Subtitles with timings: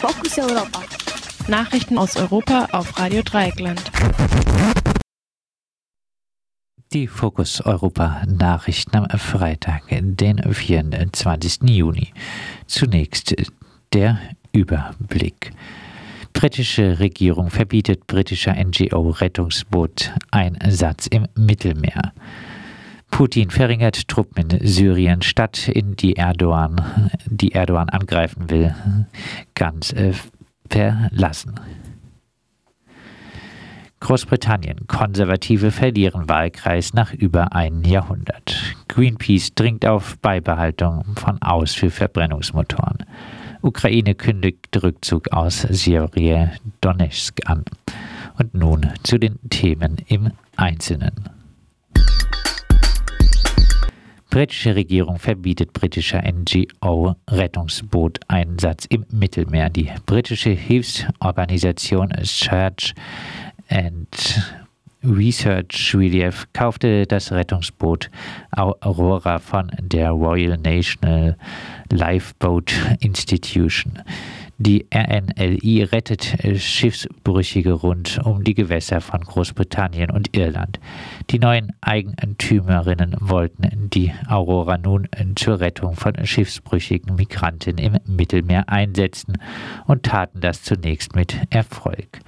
[0.00, 0.80] Fokus Europa.
[1.48, 3.82] Nachrichten aus Europa auf Radio Dreieckland.
[6.92, 11.68] Die Fokus Europa Nachrichten am Freitag, den 24.
[11.68, 12.12] Juni.
[12.68, 13.34] Zunächst
[13.92, 14.20] der
[14.52, 15.50] Überblick.
[16.32, 22.12] Britische Regierung verbietet britischer NGO-Rettungsboot Einsatz im Mittelmeer.
[23.10, 28.74] Putin verringert Truppen in Syrien, statt in die Erdogan, die Erdogan angreifen will,
[29.54, 30.12] ganz äh,
[30.68, 31.54] verlassen.
[34.00, 34.86] Großbritannien.
[34.86, 38.76] Konservative verlieren Wahlkreis nach über einem Jahrhundert.
[38.86, 43.04] Greenpeace dringt auf Beibehaltung von Aus für Verbrennungsmotoren.
[43.60, 47.64] Ukraine kündigt Rückzug aus Syrien Donetsk an.
[48.38, 51.37] Und nun zu den Themen im Einzelnen.
[54.30, 59.70] Britische Regierung verbietet britischer NGO-Rettungsboot-Einsatz im Mittelmeer.
[59.70, 62.94] Die britische Hilfsorganisation Search
[63.70, 64.52] and
[65.02, 68.10] Research Relief kaufte das Rettungsboot
[68.50, 71.38] Aurora von der Royal National
[71.90, 74.02] Lifeboat Institution.
[74.60, 80.80] Die RNLI rettet Schiffsbrüchige rund um die Gewässer von Großbritannien und Irland.
[81.30, 89.38] Die neuen Eigentümerinnen wollten die Aurora nun zur Rettung von schiffsbrüchigen Migranten im Mittelmeer einsetzen
[89.86, 92.18] und taten das zunächst mit Erfolg.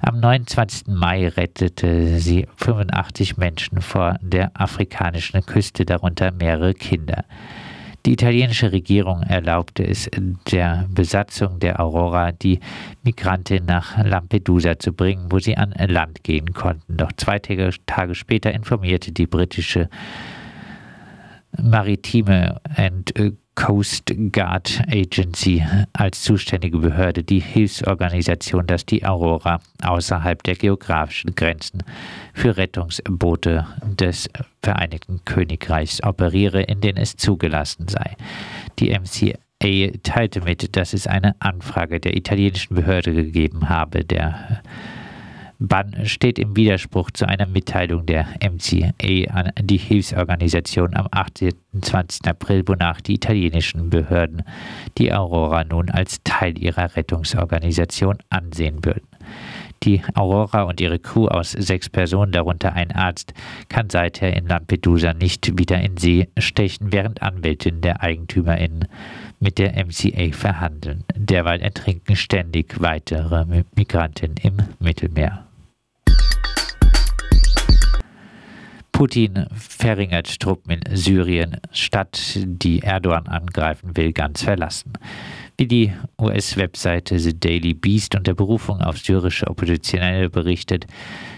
[0.00, 0.88] Am 29.
[0.88, 7.24] Mai rettete sie 85 Menschen vor der afrikanischen Küste, darunter mehrere Kinder.
[8.08, 10.08] Die italienische Regierung erlaubte es
[10.50, 12.58] der Besatzung der Aurora, die
[13.02, 16.96] Migrantin nach Lampedusa zu bringen, wo sie an Land gehen konnten.
[16.96, 19.90] Doch zwei Tage später informierte die britische
[21.62, 23.12] Maritime and
[23.58, 31.82] Coast Guard Agency als zuständige Behörde die Hilfsorganisation, dass die Aurora außerhalb der geografischen Grenzen
[32.34, 34.30] für Rettungsboote des
[34.62, 38.16] Vereinigten Königreichs operiere, in denen es zugelassen sei.
[38.78, 44.62] Die MCA teilte mit, dass es eine Anfrage der italienischen Behörde gegeben habe, der
[45.60, 52.28] Bann steht im Widerspruch zu einer Mitteilung der MCA an die Hilfsorganisation am 28.
[52.28, 54.44] April, wonach die italienischen Behörden
[54.98, 59.08] die Aurora nun als Teil ihrer Rettungsorganisation ansehen würden.
[59.82, 63.34] Die Aurora und ihre Crew aus sechs Personen, darunter ein Arzt,
[63.68, 68.86] kann seither in Lampedusa nicht wieder in See stechen, während Anwältinnen der EigentümerInnen
[69.40, 71.04] mit der MCA verhandeln.
[71.16, 75.47] Derweil ertrinken ständig weitere Migranten im Mittelmeer.
[78.98, 84.94] Putin verringert Truppen in Syrien, statt die Erdogan angreifen will, ganz verlassen.
[85.56, 90.88] Wie die US-Webseite The Daily Beast unter Berufung auf syrische Oppositionelle berichtet,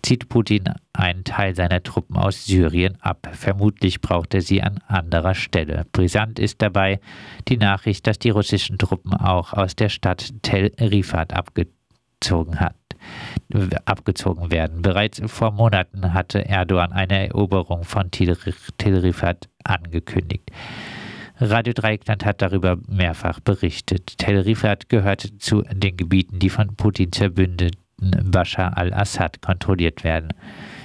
[0.00, 0.64] zieht Putin
[0.94, 3.28] einen Teil seiner Truppen aus Syrien ab.
[3.34, 5.84] Vermutlich braucht er sie an anderer Stelle.
[5.92, 7.00] Brisant ist dabei
[7.48, 12.76] die Nachricht, dass die russischen Truppen auch aus der Stadt Tel Rifat abgezogen hat
[13.84, 14.82] abgezogen werden.
[14.82, 18.32] Bereits vor Monaten hatte Erdogan eine Eroberung von Tel
[18.98, 20.50] Rifat angekündigt.
[21.38, 24.18] Radio Dreieckland hat darüber mehrfach berichtet.
[24.18, 27.82] Tel Rifat gehört zu den Gebieten, die von Putins Verbündeten
[28.24, 30.32] Bashar al-Assad kontrolliert werden.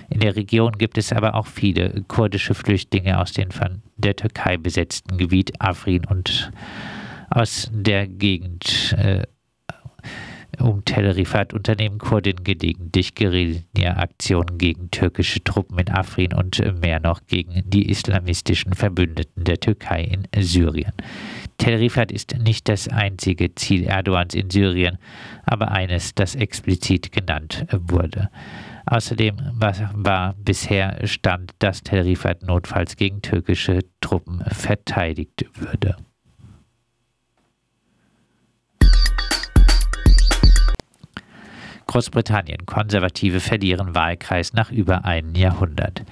[0.09, 4.57] In der Region gibt es aber auch viele kurdische Flüchtlinge aus dem von der Türkei
[4.57, 6.51] besetzten Gebiet Afrin und
[7.29, 9.23] aus der Gegend äh,
[10.59, 17.21] um Tel Rifat unternehmen Kurden gelegentlich Guerilla-Aktionen gegen türkische Truppen in Afrin und mehr noch
[17.27, 20.93] gegen die islamistischen Verbündeten der Türkei in Syrien.
[21.57, 24.97] Tel Rifat ist nicht das einzige Ziel Erdogans in Syrien,
[25.43, 28.29] aber eines, das explizit genannt wurde.
[28.85, 35.97] Außerdem war bisher Stand, dass Tel Rifat notfalls gegen türkische Truppen verteidigt würde.
[41.97, 42.67] Großbritannien.
[42.67, 46.03] Konservative verlieren Wahlkreis nach über einem Jahrhundert.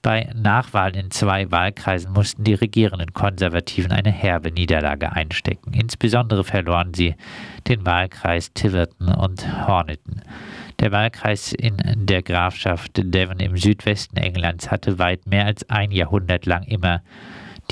[0.00, 5.72] Bei Nachwahlen in zwei Wahlkreisen mussten die regierenden Konservativen eine herbe Niederlage einstecken.
[5.72, 7.16] Insbesondere verloren sie
[7.66, 10.22] den Wahlkreis Tiverton und Horniton.
[10.78, 16.46] Der Wahlkreis in der Grafschaft Devon im Südwesten Englands hatte weit mehr als ein Jahrhundert
[16.46, 17.02] lang immer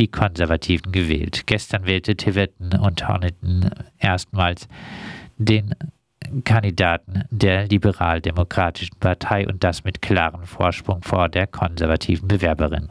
[0.00, 1.46] die Konservativen gewählt.
[1.46, 3.70] Gestern wählte Tiverton und Horniton
[4.00, 4.66] erstmals
[5.38, 5.76] den
[6.44, 12.90] Kandidaten der Liberaldemokratischen Partei und das mit klarem Vorsprung vor der konservativen Bewerberin.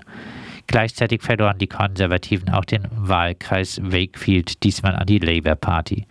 [0.68, 6.08] Gleichzeitig verloren die Konservativen auch den Wahlkreis Wakefield, diesmal an die Labour Party.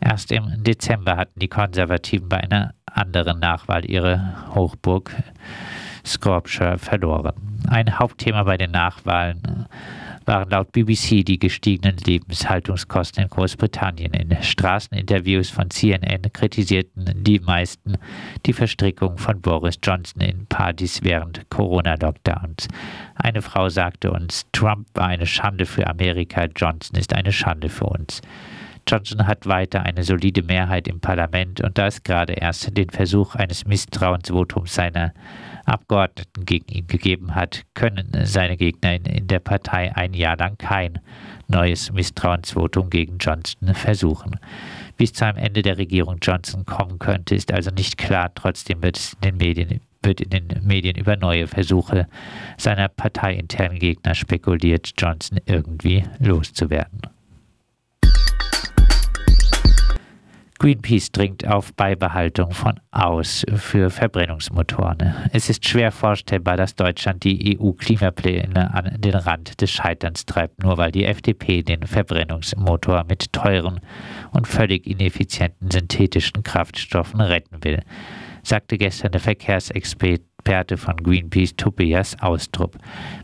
[0.00, 5.10] Erst im Dezember hatten die Konservativen bei einer anderen Nachwahl ihre Hochburg
[6.04, 7.32] Scorpshire verloren.
[7.68, 9.66] Ein Hauptthema bei den Nachwahlen
[10.26, 14.12] waren laut BBC die gestiegenen Lebenshaltungskosten in Großbritannien.
[14.14, 17.96] In Straßeninterviews von CNN kritisierten die meisten
[18.46, 22.68] die Verstrickung von Boris Johnson in Partys während Corona-Lockdowns.
[23.14, 27.86] Eine Frau sagte uns, Trump war eine Schande für Amerika, Johnson ist eine Schande für
[27.86, 28.20] uns.
[28.86, 33.34] Johnson hat weiter eine solide Mehrheit im Parlament und da es gerade erst den Versuch
[33.34, 35.14] eines Misstrauensvotums seiner
[35.64, 41.00] Abgeordneten gegen ihn gegeben hat, können seine Gegner in der Partei ein Jahr lang kein
[41.48, 44.38] neues Misstrauensvotum gegen Johnson versuchen.
[44.98, 48.32] Es zu einem Ende der Regierung Johnson kommen könnte, ist also nicht klar.
[48.34, 52.06] Trotzdem wird es in den Medien wird in den Medien über neue Versuche
[52.58, 57.00] seiner parteiinternen Gegner spekuliert, Johnson irgendwie loszuwerden.
[60.58, 65.14] Greenpeace dringt auf Beibehaltung von Aus für Verbrennungsmotoren.
[65.32, 70.78] Es ist schwer vorstellbar, dass Deutschland die EU-Klimapläne an den Rand des Scheiterns treibt, nur
[70.78, 73.80] weil die FDP den Verbrennungsmotor mit teuren
[74.32, 77.82] und völlig ineffizienten synthetischen Kraftstoffen retten will,
[78.42, 82.76] sagte gestern der Verkehrsexperte Experte von Greenpeace Tobias Austrup.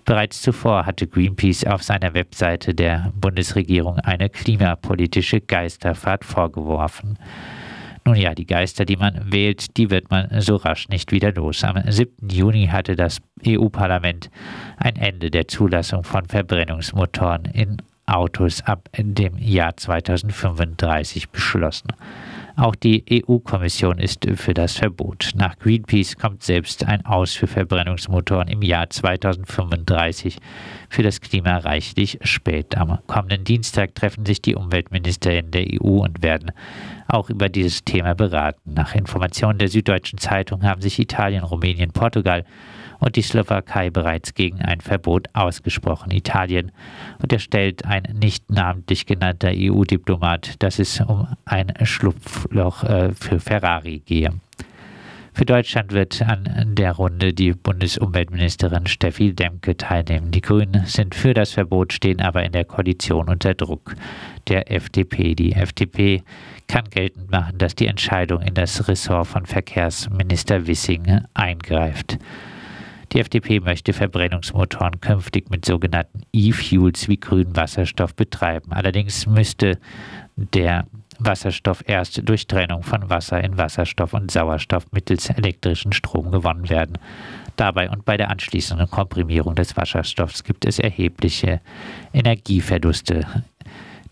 [0.07, 7.19] Bereits zuvor hatte Greenpeace auf seiner Webseite der Bundesregierung eine klimapolitische Geisterfahrt vorgeworfen.
[8.07, 11.63] Nun ja, die Geister, die man wählt, die wird man so rasch nicht wieder los.
[11.63, 12.31] Am 7.
[12.31, 14.31] Juni hatte das EU-Parlament
[14.79, 21.89] ein Ende der Zulassung von Verbrennungsmotoren in Autos ab dem Jahr 2035 beschlossen.
[22.61, 25.31] Auch die EU-Kommission ist für das Verbot.
[25.35, 30.37] Nach Greenpeace kommt selbst ein Aus für Verbrennungsmotoren im Jahr 2035
[30.91, 32.77] für das Klima reichlich spät.
[32.77, 36.53] Am kommenden Dienstag treffen sich die Umweltministerinnen der EU und werden
[37.09, 38.75] auch über dieses Thema beraten.
[38.75, 42.45] Nach Informationen der Süddeutschen Zeitung haben sich Italien, Rumänien, Portugal
[43.01, 46.13] und die Slowakei bereits gegen ein Verbot ausgesprochen.
[46.13, 46.71] Italien
[47.21, 54.33] unterstellt ein nicht namentlich genannter EU-Diplomat, dass es um ein Schlupfloch äh, für Ferrari gehe.
[55.33, 60.33] Für Deutschland wird an der Runde die Bundesumweltministerin Steffi Demke teilnehmen.
[60.33, 63.95] Die Grünen sind für das Verbot, stehen aber in der Koalition unter Druck
[64.49, 65.35] der FDP.
[65.35, 66.23] Die FDP
[66.69, 72.19] kann geltend machen, dass die Entscheidung in das Ressort von Verkehrsminister Wissing eingreift.
[73.13, 78.73] Die FDP möchte Verbrennungsmotoren künftig mit sogenannten E-Fuels wie grünen Wasserstoff betreiben.
[78.73, 79.79] Allerdings müsste
[80.37, 80.87] der
[81.19, 86.99] Wasserstoff erst durch Trennung von Wasser in Wasserstoff und Sauerstoff mittels elektrischen Strom gewonnen werden.
[87.57, 91.61] Dabei und bei der anschließenden Komprimierung des Wasserstoffs gibt es erhebliche
[92.15, 93.27] Energieverluste.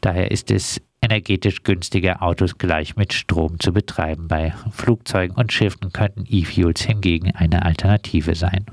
[0.01, 4.27] Daher ist es energetisch günstiger, Autos gleich mit Strom zu betreiben.
[4.27, 8.67] Bei Flugzeugen und Schiffen könnten E-Fuels hingegen eine Alternative sein.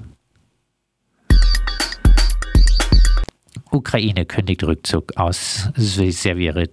[3.75, 5.69] Ukraine kündigt Rückzug aus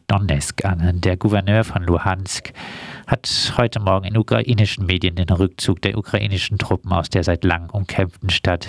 [0.06, 1.00] Donetsk an.
[1.00, 2.52] Der Gouverneur von Luhansk
[3.08, 7.70] hat heute Morgen in ukrainischen Medien den Rückzug der ukrainischen Truppen aus der seit langem
[7.70, 8.68] umkämpften Stadt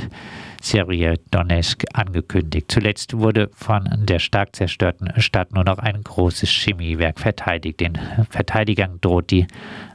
[1.30, 2.72] Donetsk angekündigt.
[2.72, 7.82] Zuletzt wurde von der stark zerstörten Stadt nur noch ein großes Chemiewerk verteidigt.
[7.82, 8.00] Den
[8.32, 9.46] Verteidigern droht die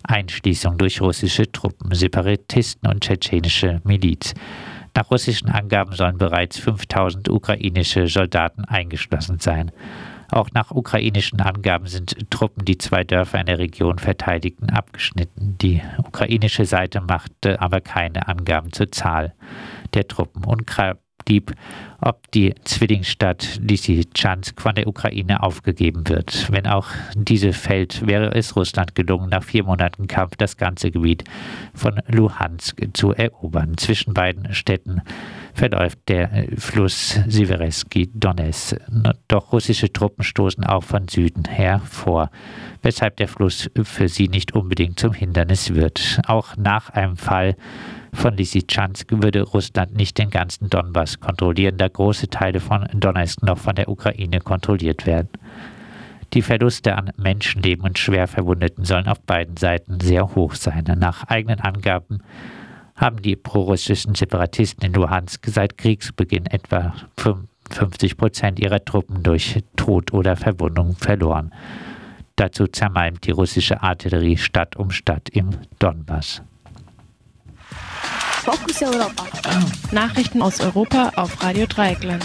[0.04, 4.34] Einschließung durch russische Truppen, Separatisten und tschetschenische Miliz.
[4.98, 9.70] Nach russischen Angaben sollen bereits 5000 ukrainische Soldaten eingeschlossen sein.
[10.28, 15.56] Auch nach ukrainischen Angaben sind Truppen, die zwei Dörfer in der Region verteidigten, abgeschnitten.
[15.62, 19.34] Die ukrainische Seite machte aber keine Angaben zur Zahl
[19.94, 20.42] der Truppen.
[20.42, 20.96] Unklar
[21.28, 21.52] blieb,
[22.00, 26.50] ob die Zwillingsstadt Lysychansk von der Ukraine aufgegeben wird.
[26.50, 31.24] Wenn auch diese fällt, wäre es Russland gelungen, nach vier Monaten Kampf das ganze Gebiet
[31.74, 33.76] von Luhansk zu erobern.
[33.76, 35.02] Zwischen beiden Städten
[35.58, 38.76] verläuft der Fluss Sivereski Donetsk.
[39.26, 42.30] Doch russische Truppen stoßen auch von Süden her vor,
[42.82, 46.20] weshalb der Fluss für sie nicht unbedingt zum Hindernis wird.
[46.28, 47.56] Auch nach einem Fall
[48.12, 53.58] von Lysychansk würde Russland nicht den ganzen Donbass kontrollieren, da große Teile von Donetsk noch
[53.58, 55.30] von der Ukraine kontrolliert werden.
[56.34, 60.84] Die Verluste an Menschenleben und Schwerverwundeten sollen auf beiden Seiten sehr hoch sein.
[60.98, 62.20] Nach eigenen Angaben
[62.98, 66.94] haben die prorussischen Separatisten in Luhansk seit Kriegsbeginn etwa
[67.70, 71.54] 50 Prozent ihrer Truppen durch Tod oder Verwundung verloren.
[72.36, 76.42] Dazu zermalmt die russische Artillerie Stadt um Stadt im Donbass.
[78.44, 79.24] Fokus Europa.
[79.92, 82.16] Nachrichten aus Europa auf Radio Dreieckland.